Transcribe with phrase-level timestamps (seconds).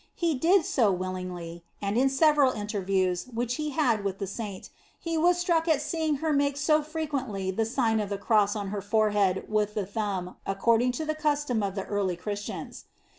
[0.15, 5.15] He did so willingly, and in several interviews which he had with the Saint, he
[5.15, 8.81] was struck at seeing her make so frequently the Sign of the Cross on her
[8.81, 12.85] forehead with the thumb, according to the custom of the early Christians.